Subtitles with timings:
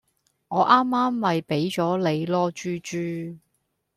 [0.47, 3.37] 我啱啱咪畀咗你囉豬豬